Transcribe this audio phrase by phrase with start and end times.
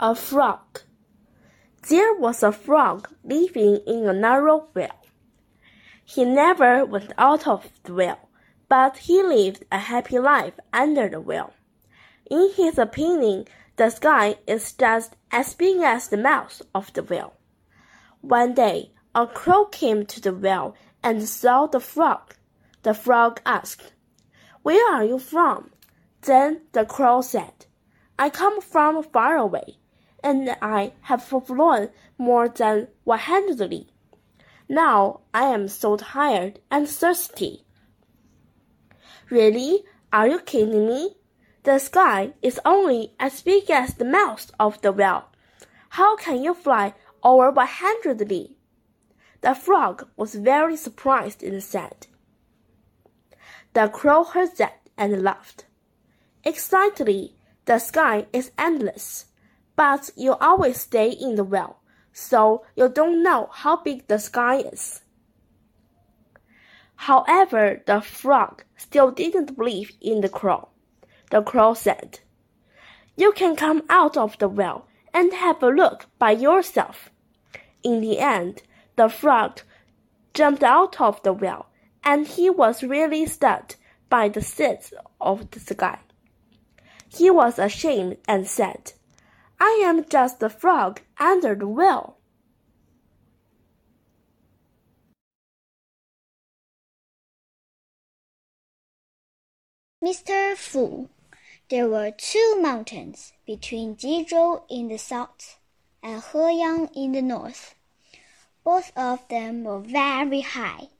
[0.00, 0.82] A frog.
[1.88, 5.04] There was a frog living in a narrow well.
[6.04, 8.28] He never went out of the well,
[8.68, 11.52] but he lived a happy life under the well.
[12.30, 17.34] In his opinion, the sky is just as big as the mouth of the well.
[18.20, 22.36] One day, a crow came to the well and saw the frog.
[22.84, 23.94] The frog asked,
[24.62, 25.72] Where are you from?
[26.20, 27.66] Then the crow said,
[28.16, 29.78] I come from far away
[30.22, 33.88] and I have flown more than one hundred li.
[34.68, 37.64] Now I am so tired and thirsty.
[39.30, 39.84] Really?
[40.12, 41.16] Are you kidding me?
[41.62, 45.30] The sky is only as big as the mouth of the well.
[45.90, 48.56] How can you fly over one hundred li?
[49.40, 52.06] The frog was very surprised and said.
[53.74, 55.66] The crow heard that and laughed.
[56.42, 59.26] Exactly, the sky is endless
[59.78, 61.78] but you always stay in the well,
[62.12, 65.02] so you don't know how big the sky is.
[66.96, 70.70] However, the frog still didn't believe in the crow.
[71.30, 72.18] The crow said,
[73.16, 77.10] You can come out of the well and have a look by yourself.
[77.84, 78.62] In the end,
[78.96, 79.60] the frog
[80.34, 81.66] jumped out of the well,
[82.02, 83.76] and he was really stunned
[84.08, 86.00] by the size of the sky.
[87.08, 88.94] He was ashamed and said,
[89.60, 92.18] I am just a frog under the well.
[100.04, 100.56] Mr.
[100.56, 101.08] Fu,
[101.70, 105.58] there were two mountains between Jizhou in the south
[106.04, 107.74] and Heyang in the north.
[108.62, 110.90] Both of them were very high.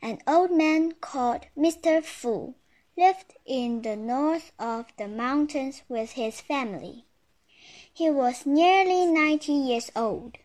[0.00, 2.04] An old man called Mr.
[2.04, 2.54] Fu
[2.96, 7.07] lived in the north of the mountains with his family.
[7.98, 10.36] He was nearly ninety years old.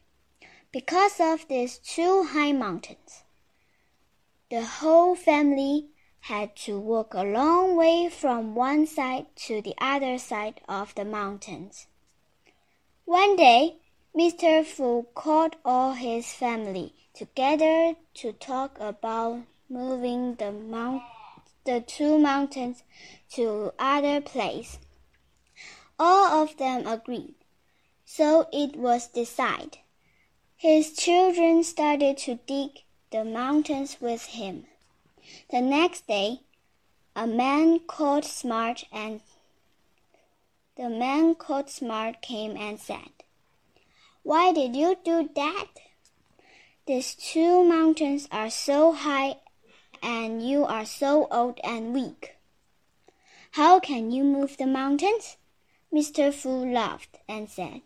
[0.71, 3.25] Because of these two high mountains,
[4.49, 5.89] the whole family
[6.21, 11.05] had to walk a long way from one side to the other side of the
[11.05, 11.85] mountains.
[13.05, 13.75] One day,
[14.17, 14.65] Mr.
[14.65, 21.03] Fu called all his family together to talk about moving the mount
[21.65, 22.81] the two mountains
[23.35, 24.79] to other place.
[25.99, 27.35] All of them agreed.
[28.05, 29.77] So it was decided.
[30.55, 34.65] His children started to dig the mountains with him.
[35.49, 36.41] The next day,
[37.15, 39.21] a man called Smart and
[40.75, 43.11] the man called Smart came and said,
[44.23, 45.67] Why did you do that?
[46.87, 49.37] These two mountains are so high
[50.01, 52.35] and you are so old and weak.
[53.51, 55.37] How can you move the mountains?
[55.93, 56.33] Mr.
[56.33, 57.81] Fu laughed and said,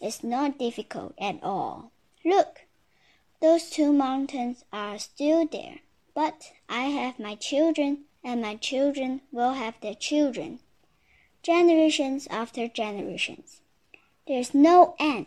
[0.00, 1.90] is not difficult at all.
[2.24, 2.66] Look,
[3.40, 5.80] those two mountains are still there,
[6.14, 10.58] but I have my children, and my children will have their children.
[11.42, 13.60] Generations after generations.
[14.26, 15.26] There's no end.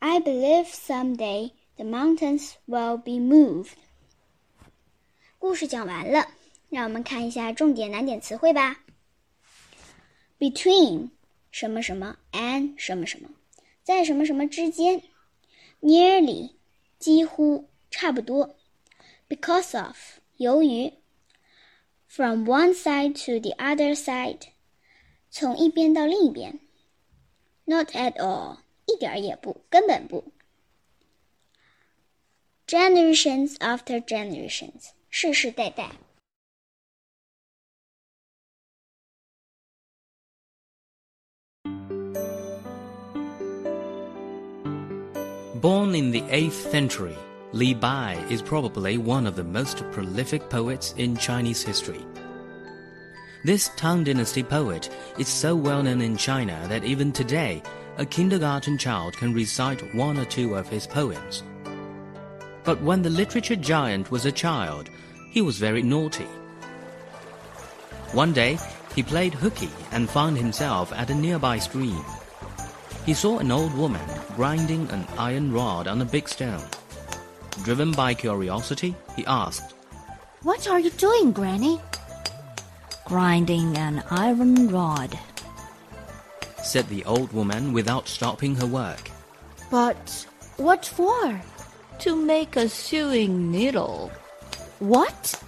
[0.00, 3.76] I believe someday the mountains will be moved.
[5.38, 6.28] 故事讲完了，
[6.70, 8.80] 让我们看一下重点难点词汇吧。
[10.38, 11.10] Between
[11.50, 13.28] 什么什么 and 什么什么。
[13.85, 15.03] 在什么什么之间
[15.79, 16.55] ，nearly
[16.97, 18.57] 几乎差不多
[19.29, 19.95] ，because of
[20.37, 20.91] 由于
[22.07, 24.47] ，from one side to the other side
[25.29, 26.59] 从一边到另一边
[27.65, 28.57] ，not at all
[28.87, 30.31] 一点也不根本不
[32.65, 35.91] ，generations after generations 世世代代。
[45.65, 47.17] Born in the 8th century,
[47.51, 52.05] Li Bai is probably one of the most prolific poets in Chinese history.
[53.43, 57.63] This Tang Dynasty poet is so well known in China that even today,
[57.97, 61.41] a kindergarten child can recite one or two of his poems.
[62.63, 64.91] But when the literature giant was a child,
[65.31, 66.29] he was very naughty.
[68.11, 68.59] One day,
[68.93, 72.05] he played hooky and found himself at a nearby stream.
[73.05, 74.01] He saw an old woman
[74.35, 76.63] grinding an iron rod on a big stone.
[77.63, 79.75] Driven by curiosity, he asked,
[80.41, 81.79] What are you doing, Granny?
[83.05, 85.19] Grinding an iron rod,
[86.63, 89.11] said the old woman without stopping her work.
[89.69, 90.25] But
[90.57, 91.39] what for?
[91.99, 94.11] To make a sewing needle.
[94.79, 95.39] What?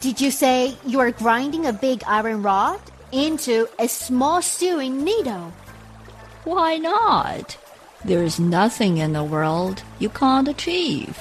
[0.00, 2.80] Did you say you are grinding a big iron rod
[3.12, 5.52] into a small sewing needle?
[6.44, 7.56] Why not?
[8.04, 11.18] There's nothing in the world you can't achieve.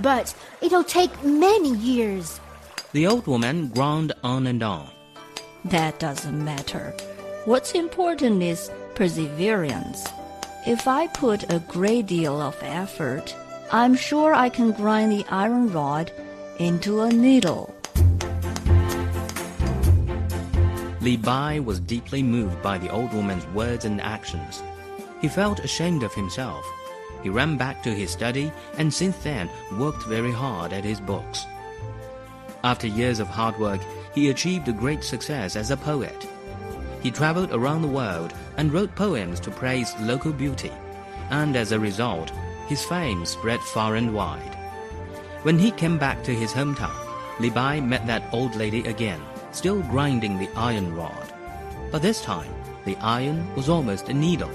[0.00, 2.40] But it'll take many years.
[2.92, 4.90] The old woman groaned on and on.
[5.64, 6.92] That doesn't matter.
[7.44, 10.08] What's important is perseverance.
[10.66, 13.34] If I put a great deal of effort,
[13.70, 16.12] I'm sure I can grind the iron rod
[16.58, 17.74] into a needle.
[21.02, 24.62] Li Bai was deeply moved by the old woman's words and actions.
[25.20, 26.64] He felt ashamed of himself.
[27.24, 31.44] He ran back to his study and since then worked very hard at his books.
[32.62, 33.80] After years of hard work,
[34.14, 36.28] he achieved a great success as a poet.
[37.02, 40.70] He traveled around the world and wrote poems to praise local beauty,
[41.30, 42.30] and as a result,
[42.68, 44.56] his fame spread far and wide.
[45.42, 46.94] When he came back to his hometown,
[47.40, 49.20] Li Bai met that old lady again,
[49.51, 51.33] still grinding the iron rod.
[51.91, 52.53] But this time,
[52.85, 54.51] the iron was almost a needle.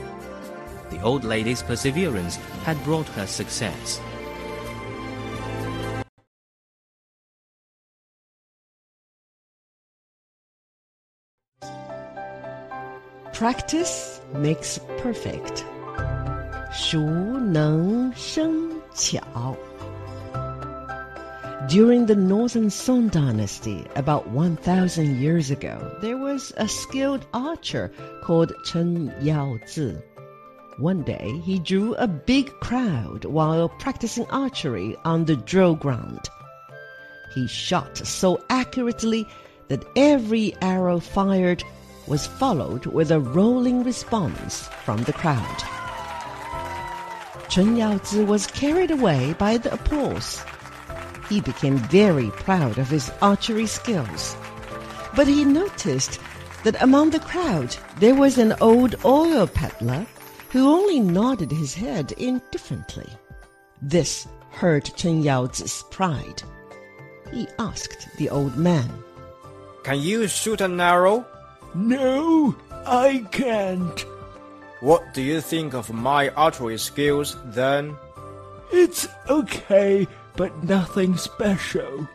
[0.90, 4.00] The old lady's perseverance had brought her success.
[13.32, 15.64] Practice makes perfect.
[16.72, 16.98] 熟
[17.38, 19.56] 能生巧.
[21.67, 27.91] During the Northern Song Dynasty, about 1,000 years ago, there was a skilled archer
[28.23, 30.01] called Chen Yaozi.
[30.77, 36.29] One day, he drew a big crowd while practicing archery on the drill ground.
[37.35, 39.27] He shot so accurately
[39.67, 41.65] that every arrow fired
[42.07, 45.63] was followed with a rolling response from the crowd.
[47.49, 50.41] Chen Yaozi was carried away by the applause.
[51.29, 54.35] He became very proud of his archery skills.
[55.15, 56.19] But he noticed
[56.63, 60.05] that among the crowd there was an old oil peddler
[60.49, 63.09] who only nodded his head indifferently.
[63.81, 66.41] This hurt Chen Yaozi's pride.
[67.31, 68.89] He asked the old man,
[69.83, 71.25] Can you shoot an arrow?
[71.75, 74.05] No, I can't.
[74.79, 77.95] What do you think of my archery skills then?
[78.71, 80.07] It's okay,
[80.37, 82.07] but nothing special.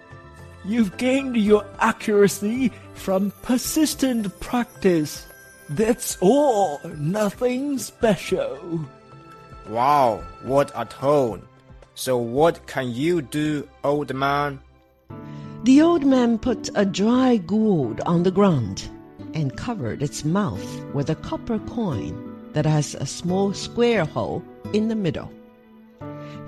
[0.64, 5.26] You've gained your accuracy from persistent practice.
[5.68, 8.80] That's all, nothing special.
[9.68, 11.42] Wow, what a tone.
[11.94, 14.60] So what can you do, old man?
[15.64, 18.88] The old man put a dry gourd on the ground
[19.34, 22.14] and covered its mouth with a copper coin
[22.52, 24.42] that has a small square hole
[24.72, 25.30] in the middle.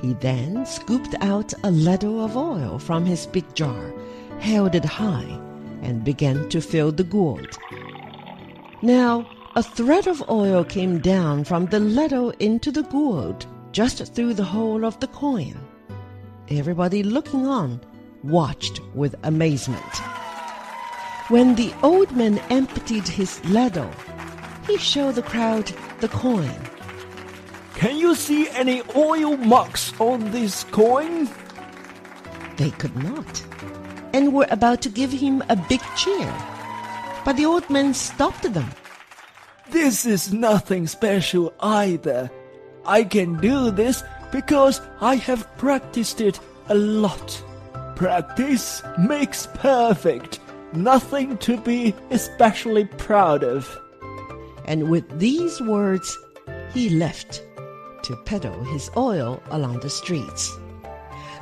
[0.05, 3.91] He then scooped out a ladle of oil from his big jar,
[4.39, 5.41] held it high,
[5.81, 7.57] and began to fill the gourd.
[8.83, 14.35] Now, a thread of oil came down from the ladle into the gourd, just through
[14.35, 15.59] the hole of the coin.
[16.51, 17.81] Everybody looking on
[18.23, 19.97] watched with amazement.
[21.29, 23.91] When the old man emptied his ladle,
[24.67, 26.61] he showed the crowd the coin.
[27.75, 31.29] Can you see any oil marks on this coin?
[32.57, 33.43] They could not,
[34.13, 36.33] and were about to give him a big cheer.
[37.25, 38.71] But the old man stopped them.
[39.71, 42.31] This is nothing special either.
[42.87, 46.39] I can do this because I have practiced it
[46.69, 47.43] a lot.
[47.97, 50.39] Practice makes perfect.
[50.75, 53.69] Nothing to be especially proud of.
[54.65, 56.17] And with these words,
[56.73, 57.43] he left
[58.05, 60.57] to peddle his oil along the streets.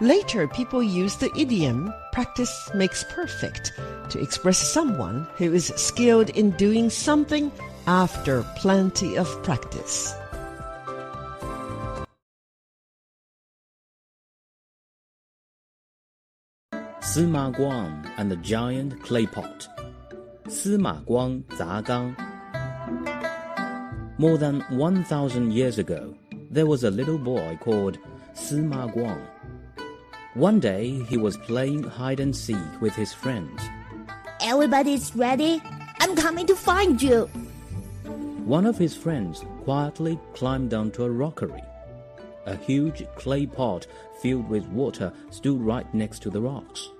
[0.00, 3.72] Later, people used the idiom practice makes perfect
[4.10, 7.52] to express someone who is skilled in doing something
[7.86, 10.14] after plenty of practice.
[17.12, 19.68] Sima Guang and the Giant Clay Pot.
[20.46, 22.16] Sima Guang Zagang.
[24.18, 26.14] More than 1,000 years ago,
[26.52, 27.98] there was a little boy called
[28.34, 29.26] Sima Guang.
[30.34, 33.60] One day, he was playing hide and seek with his friends.
[34.42, 35.62] Everybody's ready?
[35.98, 37.24] I'm coming to find you.
[38.44, 41.62] One of his friends quietly climbed onto a rockery.
[42.44, 43.86] A huge clay pot
[44.20, 46.90] filled with water stood right next to the rocks.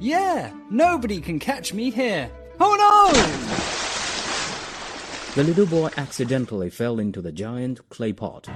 [0.00, 2.30] Yeah, nobody can catch me here.
[2.58, 3.12] Oh no!
[5.34, 8.48] The little boy accidentally fell into the giant clay pot.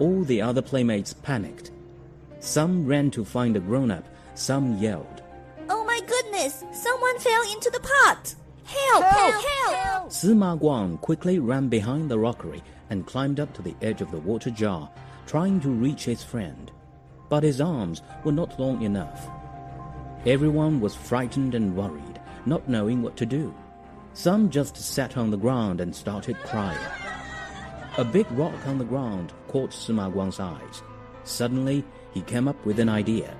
[0.00, 1.70] All the other playmates panicked.
[2.40, 5.22] Some ran to find the grown up, some yelled.
[5.68, 6.64] Oh my goodness!
[6.72, 8.34] Someone fell into the pot!
[8.64, 9.04] Help!
[9.04, 9.44] Help!
[9.44, 10.08] Help!
[10.08, 14.18] Sima Guang quickly ran behind the rockery, and climbed up to the edge of the
[14.18, 14.90] water jar,
[15.26, 16.70] trying to reach his friend.
[17.28, 19.28] But his arms were not long enough.
[20.24, 23.54] Everyone was frightened and worried, not knowing what to do.
[24.14, 26.78] Some just sat on the ground and started crying.
[28.00, 30.82] A big rock on the ground caught Sima Guang's eyes.
[31.24, 33.36] Suddenly, he came up with an idea.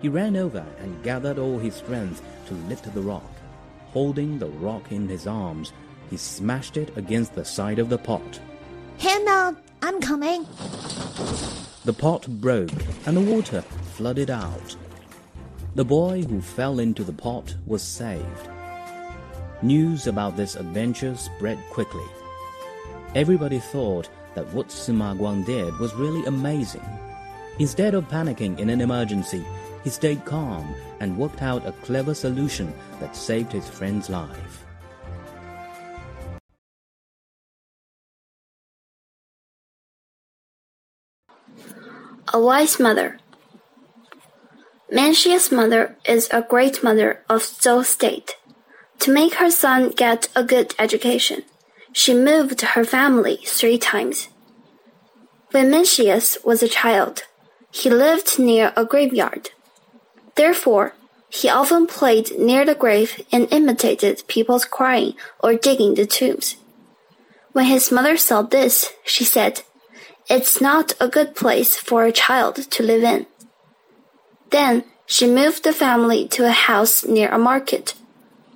[0.00, 3.30] He ran over and gathered all his strength to lift the rock.
[3.92, 5.74] Holding the rock in his arms,
[6.08, 8.40] he smashed it against the side of the pot.
[8.96, 10.46] Hang on, I'm coming.
[11.84, 13.60] The pot broke and the water
[13.96, 14.76] flooded out.
[15.74, 18.48] The boy who fell into the pot was saved.
[19.60, 22.06] News about this adventure spread quickly.
[23.16, 26.86] Everybody thought that what Sima Guang did was really amazing.
[27.58, 29.44] Instead of panicking in an emergency,
[29.82, 34.64] he stayed calm and worked out a clever solution that saved his friend's life.
[42.32, 43.18] A wise mother.
[44.88, 48.36] Mencius's mother is a great mother of Zhou state.
[49.00, 51.42] To make her son get a good education,
[51.92, 54.28] she moved her family three times.
[55.50, 57.24] When Mencius was a child,
[57.70, 59.50] he lived near a graveyard.
[60.36, 60.94] Therefore,
[61.28, 66.56] he often played near the grave and imitated people's crying or digging the tombs.
[67.52, 69.62] When his mother saw this, she said,
[70.28, 73.26] It's not a good place for a child to live in.
[74.50, 77.94] Then she moved the family to a house near a market.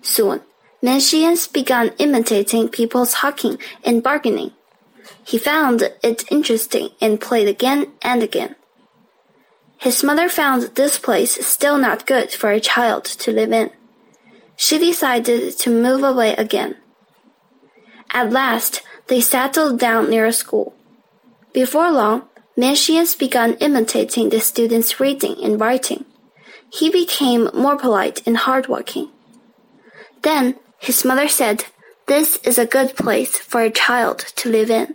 [0.02, 0.40] Soon,
[0.84, 4.52] Mencius began imitating people's hawking and bargaining.
[5.24, 8.54] He found it interesting and played again and again.
[9.78, 13.70] His mother found this place still not good for a child to live in.
[14.56, 16.76] She decided to move away again.
[18.10, 20.74] At last, they settled down near a school.
[21.54, 26.04] Before long, Mencius began imitating the students' reading and writing.
[26.70, 29.08] He became more polite and hardworking.
[30.20, 31.64] Then his mother said,
[32.06, 34.94] This is a good place for a child to live in.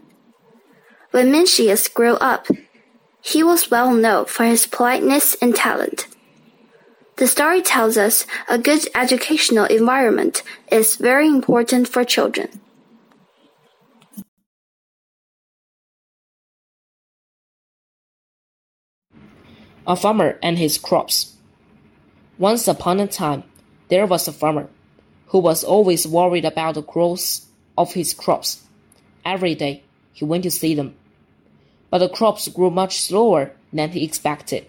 [1.10, 2.46] When Mencius grew up,
[3.22, 6.06] he was well known for his politeness and talent.
[7.16, 12.62] The story tells us a good educational environment is very important for children.
[19.88, 21.34] A farmer and his crops.
[22.38, 23.44] Once upon a time,
[23.88, 24.70] there was a farmer
[25.30, 27.46] who was always worried about the growth
[27.78, 28.62] of his crops.
[29.26, 29.84] Every day,
[30.14, 30.96] he went to see them
[31.90, 34.66] but the crops grew much slower than he expected.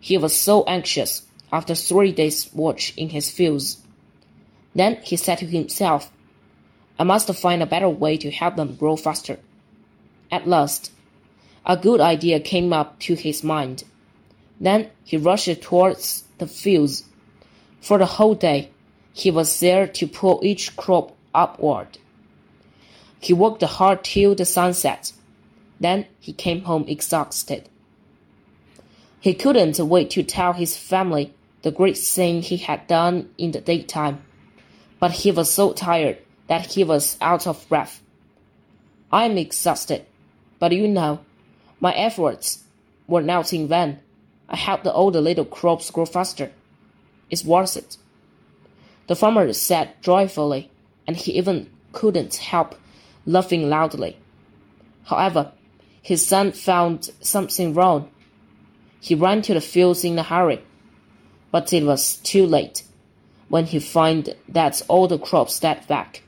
[0.00, 1.22] He was so anxious
[1.52, 3.78] after three days' watch in his fields.
[4.74, 6.10] Then he said to himself,
[6.98, 9.38] I must find a better way to help them grow faster.
[10.30, 10.92] At last,
[11.64, 13.84] a good idea came up to his mind.
[14.60, 17.04] Then he rushed towards the fields.
[17.80, 18.70] For the whole day,
[19.12, 21.98] he was there to pull each crop upward.
[23.20, 25.12] He worked hard till the sun set.
[25.78, 27.68] Then he came home exhausted.
[29.20, 33.60] He couldn't wait to tell his family the great thing he had done in the
[33.60, 34.22] daytime,
[34.98, 38.02] but he was so tired that he was out of breath.
[39.12, 40.04] I am exhausted,
[40.58, 41.20] but you know,
[41.80, 42.64] my efforts
[43.06, 44.00] were not in vain.
[44.48, 46.50] I helped all the little crops grow faster.
[47.30, 47.96] It's worth it.
[49.12, 50.70] The farmer said joyfully,
[51.06, 52.76] and he even couldn't help
[53.26, 54.16] laughing loudly.
[55.04, 55.52] However,
[56.00, 58.08] his son found something wrong.
[59.02, 60.62] He ran to the fields in a hurry,
[61.50, 62.84] but it was too late
[63.50, 66.22] when he found that all the crops died back.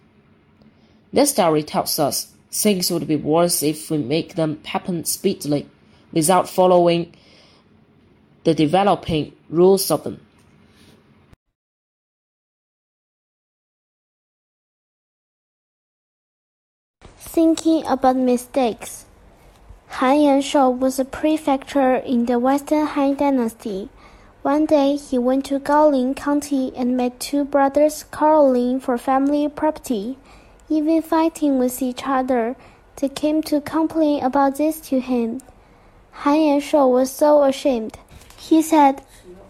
[1.10, 5.66] This story tells us things would be worse if we make them happen speedily
[6.12, 7.14] without following
[8.42, 10.20] the developing rules of them.
[17.34, 19.06] Thinking about mistakes.
[19.98, 23.88] Han Yanshou was a prefecture in the Western Han Dynasty.
[24.42, 30.16] One day he went to Gaoling County and met two brothers quarreling for family property,
[30.68, 32.54] even fighting with each other.
[32.94, 35.40] They came to complain about this to him.
[36.22, 37.98] Han Yanshou was so ashamed.
[38.38, 39.02] He said,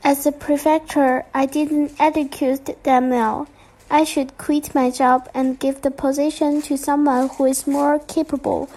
[0.02, 3.46] As a prefecture, I didn't educate them well.
[3.94, 8.68] I should quit my job and give the position to someone who is more capable.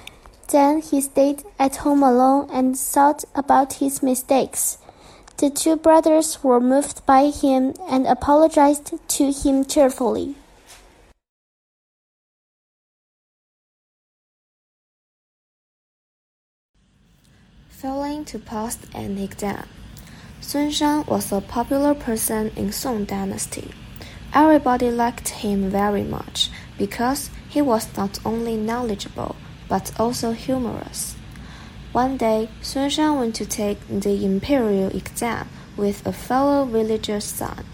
[0.49, 4.77] Then he stayed at home alone and thought about his mistakes.
[5.37, 10.35] The two brothers were moved by him and apologized to him cheerfully.
[17.69, 19.67] failing to pass an exam.
[20.41, 23.71] Sun Shan was a popular person in Song Dynasty.
[24.33, 29.35] Everybody liked him very much because he was not only knowledgeable
[29.67, 31.15] but also humorous.
[31.91, 37.65] One day, Sun Shan went to take the imperial exam with a fellow villager's son.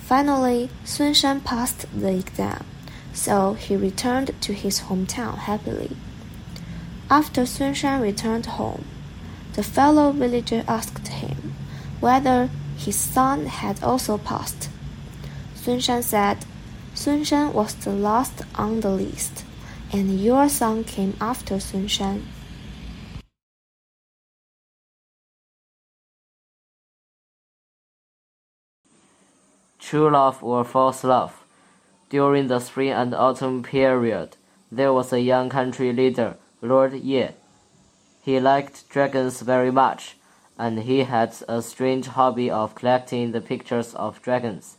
[0.00, 2.64] Finally, Sun Shan passed the exam,
[3.12, 5.96] so he returned to his hometown happily.
[7.10, 8.84] After Sun Shan returned home,
[9.54, 11.54] the fellow villager asked him
[12.00, 14.69] whether his son had also passed.
[15.62, 16.38] Sun Shan said,
[16.94, 19.44] Sun Shan was the last on the list,
[19.92, 22.26] and your son came after Sun Shan.
[29.78, 31.44] True love or false love.
[32.08, 34.38] During the spring and autumn period,
[34.72, 37.32] there was a young country leader, Lord Ye.
[38.22, 40.16] He liked dragons very much,
[40.58, 44.78] and he had a strange hobby of collecting the pictures of dragons.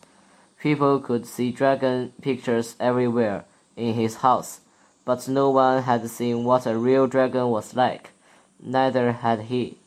[0.61, 4.59] People could see dragon pictures everywhere in his house,
[5.05, 8.11] but no one had seen what a real dragon was like.
[8.59, 9.79] Neither had he.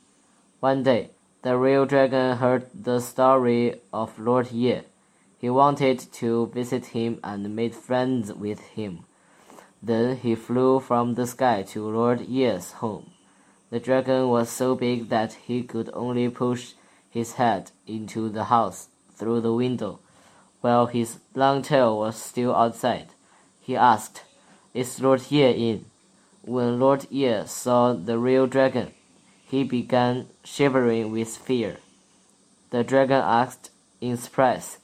[0.58, 1.10] One day,
[1.42, 4.80] the real dragon heard the story of Lord Ye.
[5.38, 9.04] He wanted to visit him and made friends with him.
[9.80, 13.12] Then he flew from the sky to Lord Ye's home.
[13.70, 16.72] The dragon was so big that he could only push
[17.10, 20.00] his head into the house through the window,
[20.64, 23.08] while his long tail was still outside.
[23.60, 24.22] He asked,
[24.72, 25.84] Is Lord Ye in?
[26.40, 28.92] When Lord Ye saw the real dragon,
[29.44, 31.76] he began shivering with fear.
[32.70, 34.78] The dragon asked in surprise,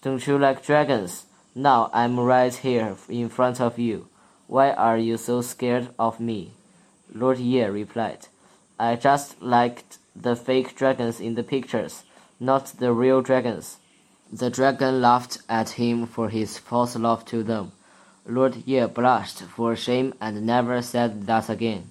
[0.00, 1.26] don't you like dragons?
[1.54, 4.08] Now I'm right here in front of you.
[4.46, 6.52] Why are you so scared of me?
[7.14, 8.28] Lord Ye replied,
[8.80, 12.04] I just liked the fake dragons in the pictures,
[12.40, 13.76] not the real dragons.
[14.32, 17.72] The dragon laughed at him for his false love to them.
[18.26, 21.88] Lord Ye blushed for shame and never said that again.